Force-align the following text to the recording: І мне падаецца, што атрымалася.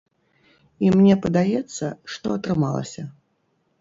І 0.85 0.93
мне 0.95 1.17
падаецца, 1.27 1.85
што 2.15 2.27
атрымалася. 2.39 3.03